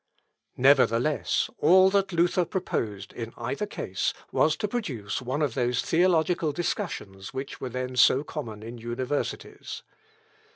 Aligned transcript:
Nevertheless, 0.57 1.47
all 1.59 1.91
that 1.91 2.11
Luther 2.11 2.43
proposed 2.43 3.13
in 3.13 3.35
either 3.37 3.67
case 3.67 4.15
was 4.31 4.55
to 4.57 4.67
produce 4.67 5.21
one 5.21 5.43
of 5.43 5.53
those 5.53 5.83
theological 5.83 6.51
discussions 6.51 7.35
which 7.35 7.61
were 7.61 7.69
then 7.69 7.95
so 7.95 8.23
common 8.23 8.63
in 8.63 8.79
universities. 8.79 9.83